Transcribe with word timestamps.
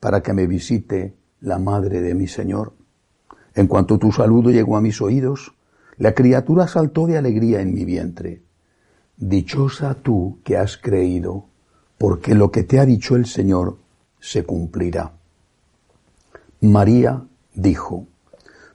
para 0.00 0.22
que 0.22 0.32
me 0.32 0.46
visite 0.46 1.16
la 1.40 1.58
madre 1.58 2.00
de 2.00 2.14
mi 2.14 2.26
Señor? 2.26 2.74
En 3.54 3.66
cuanto 3.66 3.98
tu 3.98 4.12
saludo 4.12 4.50
llegó 4.50 4.76
a 4.76 4.80
mis 4.80 5.00
oídos, 5.00 5.54
la 5.96 6.14
criatura 6.14 6.68
saltó 6.68 7.06
de 7.06 7.16
alegría 7.16 7.60
en 7.60 7.72
mi 7.72 7.84
vientre. 7.84 8.42
Dichosa 9.16 9.94
tú 9.94 10.40
que 10.44 10.58
has 10.58 10.76
creído, 10.76 11.46
porque 11.96 12.34
lo 12.34 12.50
que 12.50 12.64
te 12.64 12.78
ha 12.78 12.84
dicho 12.84 13.16
el 13.16 13.26
Señor 13.26 13.78
se 14.20 14.44
cumplirá. 14.44 15.14
María 16.60 17.24
dijo, 17.54 18.06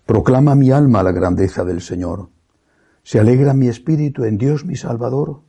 Proclama 0.05 0.55
mi 0.55 0.71
alma 0.71 1.03
la 1.03 1.11
grandeza 1.11 1.63
del 1.63 1.81
Señor. 1.81 2.29
Se 3.03 3.19
alegra 3.19 3.53
mi 3.53 3.67
espíritu 3.67 4.25
en 4.25 4.37
Dios 4.37 4.65
mi 4.65 4.75
Salvador, 4.75 5.41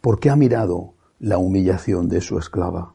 porque 0.00 0.30
ha 0.30 0.36
mirado 0.36 0.94
la 1.18 1.38
humillación 1.38 2.08
de 2.08 2.20
su 2.20 2.38
esclava. 2.38 2.94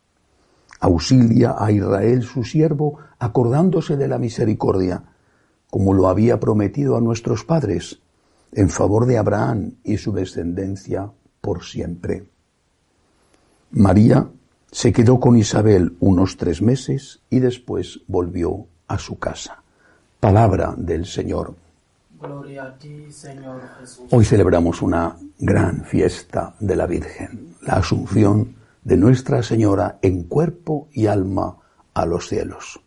Auxilia 0.81 1.55
a 1.57 1.71
Israel 1.71 2.23
su 2.23 2.43
siervo, 2.43 2.97
acordándose 3.19 3.97
de 3.97 4.07
la 4.07 4.17
misericordia, 4.17 5.03
como 5.69 5.93
lo 5.93 6.09
había 6.09 6.39
prometido 6.39 6.97
a 6.97 7.01
nuestros 7.01 7.45
padres, 7.45 8.01
en 8.51 8.67
favor 8.69 9.05
de 9.05 9.17
Abraham 9.17 9.75
y 9.83 9.97
su 9.97 10.11
descendencia 10.11 11.09
por 11.39 11.63
siempre. 11.63 12.25
María 13.71 14.27
se 14.71 14.91
quedó 14.91 15.19
con 15.19 15.37
Isabel 15.37 15.95
unos 15.99 16.35
tres 16.35 16.61
meses 16.61 17.21
y 17.29 17.39
después 17.39 18.01
volvió 18.07 18.65
a 18.87 18.97
su 18.97 19.19
casa. 19.19 19.63
Palabra 20.19 20.73
del 20.75 21.05
Señor. 21.05 21.55
Hoy 24.09 24.25
celebramos 24.25 24.81
una 24.81 25.15
gran 25.39 25.83
fiesta 25.85 26.55
de 26.59 26.75
la 26.75 26.87
Virgen, 26.87 27.55
la 27.61 27.73
Asunción 27.73 28.60
de 28.83 28.97
Nuestra 28.97 29.43
Señora 29.43 29.99
en 30.01 30.23
cuerpo 30.23 30.87
y 30.91 31.07
alma 31.07 31.57
a 31.93 32.05
los 32.05 32.27
cielos. 32.27 32.79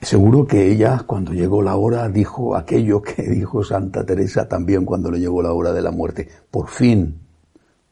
Seguro 0.00 0.46
que 0.46 0.70
ella, 0.70 1.04
cuando 1.06 1.32
llegó 1.32 1.62
la 1.62 1.76
hora, 1.76 2.08
dijo 2.08 2.54
aquello 2.54 3.02
que 3.02 3.22
dijo 3.30 3.64
Santa 3.64 4.04
Teresa 4.04 4.48
también 4.48 4.84
cuando 4.84 5.10
le 5.10 5.20
llegó 5.20 5.42
la 5.42 5.52
hora 5.52 5.72
de 5.72 5.82
la 5.82 5.90
muerte. 5.90 6.28
Por 6.50 6.68
fin, 6.68 7.18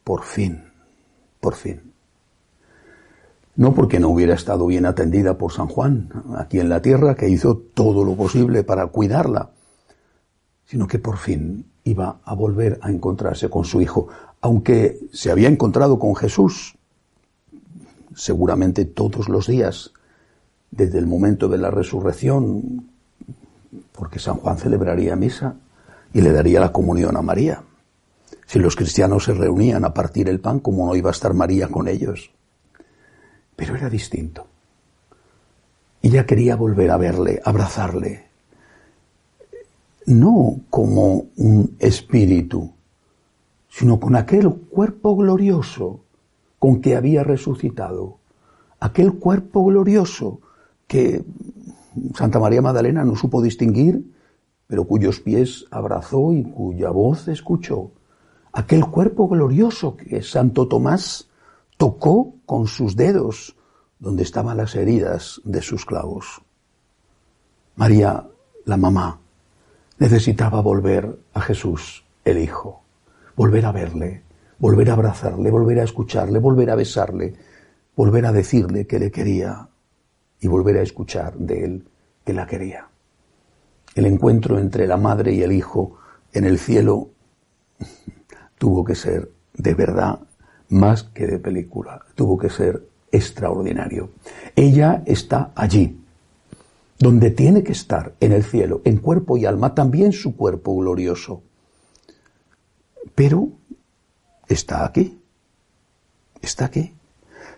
por 0.05 0.23
fin 0.23 0.75
por 1.45 1.55
fin. 1.57 1.93
No 3.57 3.75
porque 3.75 4.01
no 4.01 4.09
hubiera 4.09 4.33
estado 4.33 4.67
bien 4.67 4.87
atendida 4.87 5.37
por 5.37 5.53
San 5.53 5.69
Juan 5.69 6.09
aquí 6.39 6.59
en 6.59 6.71
la 6.71 6.81
tierra, 6.81 7.15
que 7.15 7.29
hizo 7.29 7.59
todo 7.59 8.03
lo 8.03 8.17
posible 8.17 8.65
para 8.65 8.87
cuidarla, 8.87 9.51
sino 10.65 10.87
que 10.87 10.99
por 10.99 11.19
fin 11.19 11.67
iba 11.85 12.19
a 12.25 12.35
volver 12.35 12.79
a 12.81 12.91
encontrarse 12.91 13.51
con 13.51 13.67
su 13.67 13.83
hijo, 13.83 14.09
aunque 14.45 15.01
se 15.11 15.31
había 15.31 15.49
encontrado 15.49 15.99
con 15.99 16.15
Jesús 16.15 16.77
seguramente 18.15 18.85
todos 18.85 19.31
los 19.31 19.47
días, 19.47 19.93
desde 20.71 20.99
el 20.99 21.07
momento 21.07 21.49
de 21.49 21.57
la 21.57 21.71
resurrección, 21.71 22.91
porque 23.93 24.19
San 24.19 24.35
Juan 24.37 24.59
celebraría 24.59 25.17
misa 25.17 25.57
y 26.13 26.21
le 26.21 26.31
daría 26.31 26.61
la 26.61 26.73
comunión 26.73 27.17
a 27.17 27.23
María. 27.23 27.63
Si 28.45 28.59
los 28.59 28.77
cristianos 28.77 29.25
se 29.25 29.33
reunían 29.33 29.83
a 29.87 29.95
partir 29.95 30.29
el 30.29 30.41
pan, 30.41 30.61
¿cómo 30.61 30.85
no 30.85 30.95
iba 30.95 31.09
a 31.09 31.17
estar 31.17 31.33
María 31.33 31.69
con 31.69 31.89
ellos? 31.89 32.31
Pero 33.57 33.77
era 33.77 33.89
distinto. 33.89 34.47
Ella 36.03 36.27
quería 36.27 36.55
volver 36.55 36.91
a 36.91 36.99
verle, 36.99 37.41
abrazarle, 37.43 38.27
no 40.05 40.61
como 40.69 41.29
un 41.39 41.77
espíritu, 41.79 42.75
sino 43.77 43.99
con 43.99 44.15
aquel 44.15 44.49
cuerpo 44.53 45.17
glorioso 45.17 46.05
con 46.61 46.81
que 46.81 46.95
había 46.95 47.25
resucitado, 47.25 48.19
aquel 48.79 49.15
cuerpo 49.15 49.65
glorioso 49.65 50.41
que 50.87 51.25
Santa 52.15 52.39
María 52.39 52.63
Magdalena 52.63 53.05
no 53.05 53.17
supo 53.17 53.43
distinguir, 53.43 54.15
pero 54.69 54.85
cuyos 54.85 55.19
pies 55.19 55.67
abrazó 55.73 56.33
y 56.33 56.45
cuya 56.45 56.91
voz 56.91 57.27
escuchó. 57.27 57.91
Aquel 58.53 58.87
cuerpo 58.87 59.27
glorioso 59.27 59.97
que 59.97 60.23
Santo 60.23 60.69
Tomás 60.69 61.29
tocó 61.77 62.37
con 62.47 62.69
sus 62.69 62.95
dedos 62.95 63.57
donde 63.99 64.23
estaban 64.23 64.57
las 64.57 64.77
heridas 64.77 65.41
de 65.43 65.61
sus 65.63 65.85
clavos. 65.85 66.43
María, 67.75 68.25
la 68.67 68.77
mamá, 68.77 69.19
necesitaba 69.99 70.61
volver 70.63 71.19
a 71.35 71.41
Jesús, 71.41 72.05
el 72.25 72.39
Hijo, 72.39 72.84
volver 73.37 73.67
a 73.67 73.73
verle, 73.73 74.23
volver 74.59 74.91
a 74.91 74.95
abrazarle, 74.95 75.51
volver 75.51 75.81
a 75.81 75.85
escucharle, 75.85 76.39
volver 76.39 76.71
a 76.71 76.75
besarle, 76.75 77.35
volver 77.97 78.27
a 78.27 78.33
decirle 78.33 78.87
que 78.87 78.99
le 78.99 79.11
quería 79.11 79.69
y 80.41 80.49
volver 80.49 80.79
a 80.79 80.83
escuchar 80.83 81.35
de 81.35 81.65
él 81.65 81.89
que 82.25 82.33
la 82.33 82.47
quería. 82.47 82.89
El 83.95 84.07
encuentro 84.07 84.59
entre 84.59 84.87
la 84.87 84.97
madre 84.97 85.33
y 85.33 85.43
el 85.43 85.53
hijo 85.53 85.99
en 86.33 86.45
el 86.45 86.59
cielo 86.59 87.11
tuvo 88.59 88.85
que 88.85 88.95
ser 88.95 89.31
de 89.55 89.75
verdad 89.75 90.21
más 90.71 91.05
que 91.05 91.27
de 91.27 91.39
película, 91.39 92.01
tuvo 92.15 92.37
que 92.37 92.51
ser 92.51 92.83
extraordinario. 93.13 94.11
Ella 94.57 95.03
está 95.07 95.53
allí, 95.55 96.01
donde 96.99 97.31
tiene 97.31 97.63
que 97.63 97.73
estar, 97.73 98.15
en 98.19 98.33
el 98.33 98.43
cielo, 98.43 98.81
en 98.85 98.99
cuerpo 98.99 99.37
y 99.37 99.47
alma, 99.47 99.75
también 99.75 100.13
su 100.13 100.37
cuerpo 100.37 100.77
glorioso. 100.77 101.43
Pero 103.15 103.49
está 104.49 104.85
aquí, 104.85 105.21
está 106.43 106.67
aquí. 106.67 106.95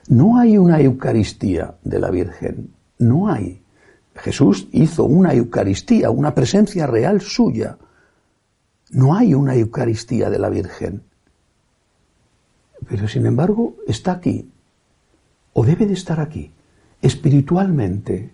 No 0.08 0.38
hay 0.38 0.58
una 0.58 0.80
Eucaristía 0.80 1.74
de 1.82 1.98
la 1.98 2.10
Virgen, 2.10 2.74
no 2.98 3.28
hay. 3.28 3.62
Jesús 4.14 4.68
hizo 4.72 5.04
una 5.04 5.34
Eucaristía, 5.34 6.10
una 6.10 6.34
presencia 6.34 6.86
real 6.86 7.20
suya, 7.20 7.76
no 8.90 9.14
hay 9.14 9.34
una 9.34 9.54
Eucaristía 9.54 10.30
de 10.30 10.38
la 10.38 10.48
Virgen. 10.48 11.02
Pero 12.88 13.08
sin 13.08 13.26
embargo 13.26 13.76
está 13.86 14.12
aquí, 14.12 14.48
o 15.52 15.64
debe 15.64 15.86
de 15.86 15.94
estar 15.94 16.20
aquí, 16.20 16.52
espiritualmente, 17.02 18.30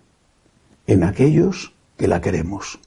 en 0.85 1.03
aquellos 1.03 1.73
que 1.97 2.07
la 2.07 2.21
queremos. 2.21 2.79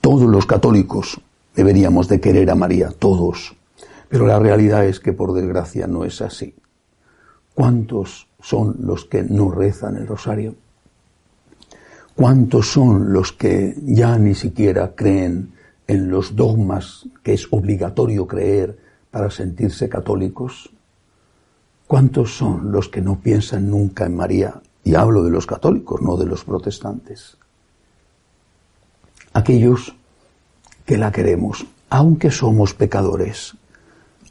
Todos 0.00 0.28
los 0.28 0.46
católicos 0.46 1.20
deberíamos 1.60 2.08
de 2.08 2.22
querer 2.22 2.50
a 2.50 2.54
María, 2.54 2.88
todos. 2.88 3.54
Pero 4.08 4.26
la 4.26 4.38
realidad 4.38 4.86
es 4.86 4.98
que 4.98 5.12
por 5.12 5.34
desgracia 5.34 5.86
no 5.86 6.06
es 6.06 6.22
así. 6.22 6.54
¿Cuántos 7.52 8.28
son 8.40 8.76
los 8.80 9.04
que 9.04 9.22
no 9.24 9.50
rezan 9.50 9.96
el 9.96 10.06
rosario? 10.06 10.54
¿Cuántos 12.16 12.72
son 12.72 13.12
los 13.12 13.32
que 13.32 13.74
ya 13.82 14.16
ni 14.16 14.34
siquiera 14.34 14.94
creen 14.94 15.52
en 15.86 16.10
los 16.10 16.34
dogmas 16.34 17.06
que 17.22 17.34
es 17.34 17.46
obligatorio 17.50 18.26
creer 18.26 18.78
para 19.10 19.30
sentirse 19.30 19.86
católicos? 19.90 20.70
¿Cuántos 21.86 22.34
son 22.34 22.72
los 22.72 22.88
que 22.88 23.02
no 23.02 23.20
piensan 23.20 23.68
nunca 23.68 24.06
en 24.06 24.16
María? 24.16 24.62
Y 24.82 24.94
hablo 24.94 25.22
de 25.22 25.30
los 25.30 25.44
católicos, 25.44 26.00
no 26.00 26.16
de 26.16 26.24
los 26.24 26.42
protestantes. 26.42 27.36
Aquellos 29.34 29.94
que 30.90 30.98
la 30.98 31.12
queremos, 31.12 31.68
aunque 31.88 32.32
somos 32.32 32.74
pecadores, 32.74 33.54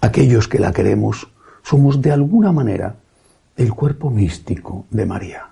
aquellos 0.01 0.49
que 0.49 0.59
la 0.59 0.73
queremos, 0.73 1.29
somos 1.63 2.01
de 2.01 2.11
alguna 2.11 2.51
manera 2.51 2.97
el 3.55 3.73
cuerpo 3.73 4.09
místico 4.09 4.85
de 4.89 5.05
María. 5.05 5.51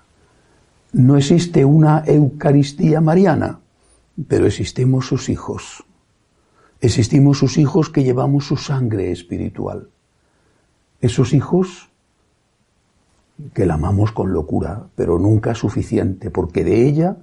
No 0.92 1.16
existe 1.16 1.64
una 1.64 2.04
Eucaristía 2.04 3.00
mariana, 3.00 3.60
pero 4.28 4.44
existimos 4.44 5.06
sus 5.06 5.30
hijos. 5.30 5.82
Existimos 6.82 7.38
sus 7.38 7.56
hijos 7.56 7.88
que 7.88 8.04
llevamos 8.04 8.44
su 8.44 8.58
sangre 8.58 9.10
espiritual. 9.10 9.88
Esos 11.00 11.32
hijos 11.32 11.88
que 13.54 13.64
la 13.64 13.76
amamos 13.80 14.12
con 14.12 14.34
locura, 14.34 14.88
pero 14.94 15.18
nunca 15.18 15.54
suficiente, 15.54 16.30
porque 16.30 16.64
de 16.64 16.86
ella 16.86 17.16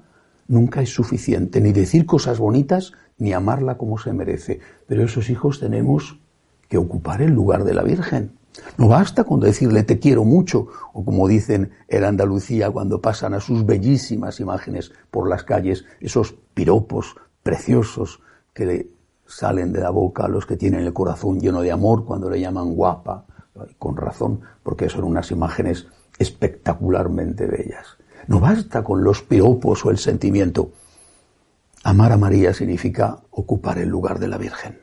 nunca 0.48 0.82
es 0.82 0.94
suficiente 0.94 1.62
ni 1.62 1.72
decir 1.72 2.06
cosas 2.06 2.40
bonitas 2.40 2.94
ni 3.18 3.34
amarla 3.34 3.78
como 3.78 3.98
se 3.98 4.14
merece. 4.14 4.60
Pero 4.88 5.04
esos 5.04 5.30
hijos 5.30 5.60
tenemos 5.60 6.20
que 6.68 6.78
ocupar 6.78 7.22
el 7.22 7.32
lugar 7.32 7.64
de 7.64 7.74
la 7.74 7.84
Virgen. 7.84 8.32
No 8.78 8.88
basta 8.88 9.24
con 9.24 9.40
decirle 9.40 9.84
te 9.84 10.00
quiero 10.00 10.24
mucho, 10.24 10.68
o 10.94 11.04
como 11.04 11.28
dicen 11.28 11.72
en 11.88 12.04
Andalucía 12.04 12.72
cuando 12.72 13.02
pasan 13.02 13.34
a 13.34 13.42
sus 13.42 13.66
bellísimas 13.66 14.40
imágenes 14.40 14.92
por 15.12 15.30
las 15.30 15.44
calles, 15.44 15.86
esos 16.00 16.36
piropos 16.54 17.16
preciosos 17.44 18.22
que 18.54 18.66
le 18.66 18.90
salen 19.26 19.74
de 19.74 19.82
la 19.82 19.90
boca 19.90 20.26
a 20.26 20.30
los 20.30 20.46
que 20.46 20.56
tienen 20.56 20.82
el 20.82 20.94
corazón 20.94 21.40
lleno 21.40 21.62
de 21.62 21.72
amor 21.72 22.06
cuando 22.06 22.30
le 22.30 22.40
llaman 22.40 22.74
guapa, 22.76 23.26
con 23.78 23.98
razón, 23.98 24.42
porque 24.64 24.90
son 24.90 25.04
unas 25.04 25.32
imágenes 25.32 25.88
espectacularmente 26.18 27.46
bellas. 27.46 27.98
No 28.28 28.40
basta 28.40 28.84
con 28.84 29.04
los 29.04 29.22
piropos 29.22 29.86
o 29.86 29.92
el 29.92 29.98
sentimiento. 29.98 30.72
Amar 31.84 32.12
a 32.12 32.18
María 32.18 32.54
significa 32.54 33.20
ocupar 33.32 33.78
el 33.78 33.90
lugar 33.90 34.20
de 34.20 34.28
la 34.28 34.38
Virgen. 34.38 34.80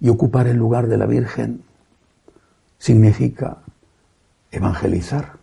Y 0.00 0.08
ocupar 0.08 0.46
el 0.48 0.56
lugar 0.56 0.88
de 0.88 0.98
la 0.98 1.06
Virgen 1.06 1.62
significa 2.78 3.58
evangelizar, 4.50 5.36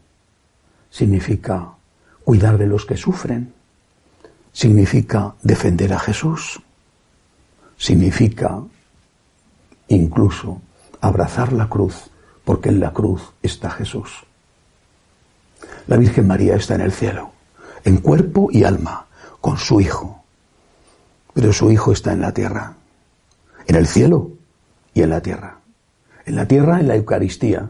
significa 0.89 1.73
cuidar 2.23 2.57
de 2.57 2.67
los 2.67 2.85
que 2.85 2.97
sufren, 2.97 3.53
significa 4.51 5.35
defender 5.43 5.93
a 5.93 5.99
Jesús, 5.99 6.61
significa 7.77 8.61
incluso 9.87 10.61
abrazar 11.01 11.53
la 11.53 11.69
cruz, 11.69 12.09
porque 12.43 12.69
en 12.69 12.79
la 12.79 12.91
cruz 12.91 13.33
está 13.41 13.69
Jesús. 13.69 14.25
La 15.87 15.97
Virgen 15.97 16.25
María 16.25 16.55
está 16.55 16.75
en 16.75 16.81
el 16.81 16.91
cielo, 16.91 17.31
en 17.83 17.97
cuerpo 17.97 18.49
y 18.51 18.63
alma, 18.63 19.05
con 19.39 19.57
su 19.57 19.79
Hijo, 19.79 20.23
pero 21.33 21.53
su 21.53 21.69
Hijo 21.69 21.91
está 21.91 22.11
en 22.11 22.21
la 22.21 22.33
tierra, 22.33 22.73
en 23.67 23.75
el 23.75 23.85
cielo 23.85 24.31
y 24.95 25.03
en 25.03 25.11
la 25.11 25.21
tierra. 25.21 25.59
En 26.25 26.35
la 26.35 26.47
tierra, 26.47 26.79
en 26.79 26.87
la 26.87 26.95
Eucaristía. 26.95 27.69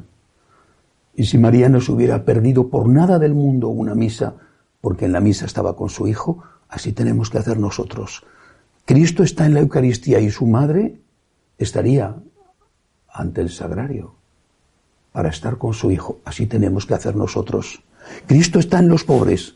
Y 1.14 1.26
si 1.26 1.38
María 1.38 1.68
no 1.68 1.82
se 1.82 1.92
hubiera 1.92 2.24
perdido 2.24 2.70
por 2.70 2.88
nada 2.88 3.20
del 3.20 3.34
mundo 3.34 3.68
una 3.68 3.96
misa, 3.96 4.36
porque 4.80 5.06
en 5.06 5.12
la 5.12 5.20
misa 5.20 5.46
estaba 5.46 5.76
con 5.76 5.90
su 5.90 6.08
Hijo, 6.08 6.42
así 6.70 6.94
tenemos 6.94 7.30
que 7.30 7.40
hacer 7.40 7.60
nosotros. 7.60 8.24
Cristo 8.86 9.24
está 9.24 9.46
en 9.46 9.56
la 9.56 9.60
Eucaristía 9.60 10.22
y 10.22 10.32
su 10.32 10.46
madre 10.46 11.02
estaría 11.58 12.16
ante 13.10 13.42
el 13.42 13.50
sagrario 13.50 14.16
para 15.12 15.30
estar 15.30 15.58
con 15.58 15.74
su 15.74 15.92
Hijo. 15.92 16.20
Así 16.24 16.46
tenemos 16.46 16.86
que 16.86 16.94
hacer 16.94 17.18
nosotros. 17.18 17.82
Cristo 18.28 18.60
está 18.60 18.80
en 18.80 18.90
los 18.90 19.04
pobres 19.04 19.56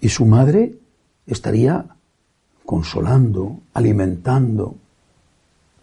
y 0.00 0.08
su 0.08 0.26
madre 0.26 0.74
estaría 1.26 1.86
consolando, 2.64 3.60
alimentando, 3.74 4.76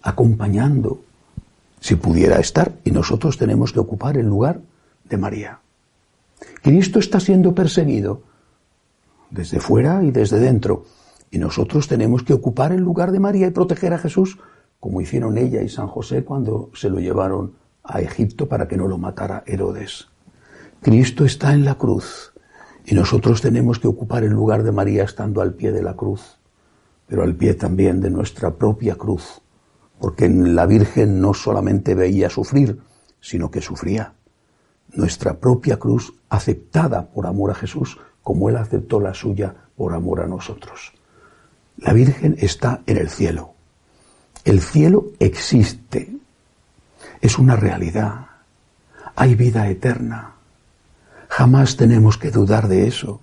acompañando, 0.01 1.01
si 1.79 1.95
pudiera 1.95 2.39
estar, 2.39 2.73
y 2.83 2.91
nosotros 2.91 3.37
tenemos 3.37 3.73
que 3.73 3.79
ocupar 3.79 4.17
el 4.17 4.25
lugar 4.25 4.61
de 5.03 5.17
María. 5.17 5.59
Cristo 6.61 6.99
está 6.99 7.19
siendo 7.19 7.53
perseguido 7.53 8.21
desde 9.29 9.59
fuera 9.59 10.03
y 10.03 10.11
desde 10.11 10.39
dentro, 10.39 10.85
y 11.29 11.37
nosotros 11.37 11.87
tenemos 11.87 12.23
que 12.23 12.33
ocupar 12.33 12.71
el 12.71 12.81
lugar 12.81 13.11
de 13.11 13.19
María 13.19 13.47
y 13.47 13.51
proteger 13.51 13.93
a 13.93 13.99
Jesús, 13.99 14.37
como 14.79 15.01
hicieron 15.01 15.37
ella 15.37 15.61
y 15.61 15.69
San 15.69 15.87
José 15.87 16.23
cuando 16.23 16.69
se 16.73 16.89
lo 16.89 16.99
llevaron 16.99 17.53
a 17.83 18.01
Egipto 18.01 18.47
para 18.47 18.67
que 18.67 18.77
no 18.77 18.87
lo 18.87 18.97
matara 18.97 19.43
Herodes. 19.45 20.07
Cristo 20.81 21.25
está 21.25 21.53
en 21.53 21.65
la 21.65 21.75
cruz, 21.75 22.33
y 22.85 22.95
nosotros 22.95 23.41
tenemos 23.41 23.79
que 23.79 23.87
ocupar 23.87 24.23
el 24.23 24.31
lugar 24.31 24.63
de 24.63 24.71
María 24.71 25.03
estando 25.03 25.41
al 25.41 25.53
pie 25.53 25.71
de 25.71 25.83
la 25.83 25.95
cruz, 25.95 26.37
pero 27.07 27.23
al 27.23 27.35
pie 27.35 27.53
también 27.53 27.99
de 27.99 28.09
nuestra 28.09 28.51
propia 28.55 28.95
cruz, 28.95 29.41
porque 29.99 30.29
la 30.29 30.65
Virgen 30.65 31.19
no 31.19 31.33
solamente 31.33 31.95
veía 31.95 32.29
sufrir, 32.29 32.79
sino 33.19 33.51
que 33.51 33.61
sufría. 33.61 34.13
Nuestra 34.93 35.37
propia 35.37 35.77
cruz 35.77 36.13
aceptada 36.29 37.07
por 37.07 37.27
amor 37.27 37.51
a 37.51 37.55
Jesús, 37.55 37.97
como 38.23 38.49
Él 38.49 38.55
aceptó 38.55 39.01
la 39.01 39.13
suya 39.13 39.53
por 39.75 39.93
amor 39.93 40.21
a 40.21 40.27
nosotros. 40.27 40.93
La 41.77 41.93
Virgen 41.93 42.35
está 42.39 42.81
en 42.85 42.97
el 42.97 43.09
cielo. 43.09 43.53
El 44.45 44.61
cielo 44.61 45.07
existe. 45.19 46.15
Es 47.19 47.37
una 47.37 47.55
realidad. 47.55 48.27
Hay 49.15 49.35
vida 49.35 49.67
eterna. 49.69 50.36
Jamás 51.37 51.77
tenemos 51.77 52.17
que 52.17 52.31
dudar 52.31 52.67
de 52.67 52.87
eso. 52.87 53.21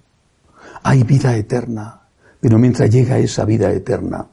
Hay 0.85 1.03
vida 1.03 1.37
eterna. 1.37 2.03
Pero 2.39 2.61
mientras 2.61 2.89
llega 2.89 3.19
esa 3.19 3.45
vida 3.45 3.73
eterna, 3.73 4.29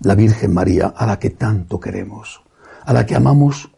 la 0.00 0.14
Virgen 0.14 0.54
María, 0.54 0.86
a 0.86 1.04
la 1.04 1.18
que 1.18 1.28
tanto 1.28 1.78
queremos, 1.78 2.40
a 2.86 2.94
la 2.94 3.04
que 3.04 3.16
amamos 3.16 3.70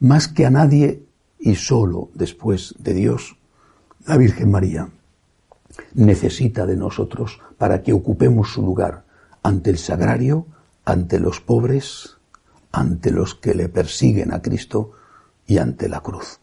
más 0.00 0.26
que 0.26 0.46
a 0.46 0.50
nadie 0.50 1.04
y 1.38 1.54
solo 1.54 2.10
después 2.14 2.74
de 2.80 2.94
Dios, 2.94 3.36
la 4.04 4.16
Virgen 4.16 4.50
María 4.50 4.88
necesita 5.94 6.66
de 6.66 6.76
nosotros 6.76 7.38
para 7.56 7.84
que 7.84 7.92
ocupemos 7.92 8.52
su 8.52 8.62
lugar 8.62 9.04
ante 9.44 9.70
el 9.70 9.78
sagrario, 9.78 10.48
ante 10.84 11.20
los 11.20 11.40
pobres, 11.40 12.16
ante 12.72 13.12
los 13.12 13.36
que 13.36 13.54
le 13.54 13.68
persiguen 13.68 14.34
a 14.34 14.42
Cristo 14.42 14.90
y 15.46 15.58
ante 15.58 15.88
la 15.88 16.00
cruz. 16.00 16.40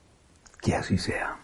Que 0.61 0.73
así 0.73 0.97
sea. 0.97 1.40